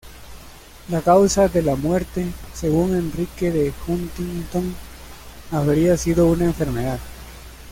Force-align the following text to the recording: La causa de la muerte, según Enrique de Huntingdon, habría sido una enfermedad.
La 0.89 1.03
causa 1.03 1.47
de 1.47 1.61
la 1.61 1.75
muerte, 1.75 2.25
según 2.55 2.95
Enrique 2.95 3.51
de 3.51 3.71
Huntingdon, 3.87 4.73
habría 5.51 5.95
sido 5.95 6.25
una 6.25 6.45
enfermedad. 6.45 6.97